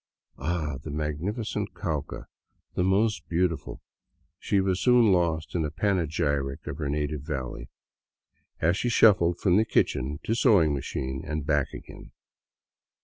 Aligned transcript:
Ah, 0.39 0.77
the 0.81 0.89
magnificent 0.89 1.75
Cauca, 1.75 2.25
the 2.73 2.83
most 2.83 3.29
beauti 3.29 3.59
ful.... 3.59 3.81
She 4.39 4.59
was 4.59 4.81
soon 4.81 5.11
lost 5.11 5.53
in 5.53 5.63
a 5.63 5.69
panegyric 5.69 6.65
of 6.65 6.79
her 6.79 6.89
native 6.89 7.21
valley, 7.21 7.69
as 8.59 8.75
she 8.75 8.89
shuffled 8.89 9.37
from 9.37 9.63
kitchen 9.65 10.17
to 10.23 10.33
sewing 10.33 10.73
machine 10.73 11.21
and 11.23 11.45
back 11.45 11.71
again. 11.71 12.13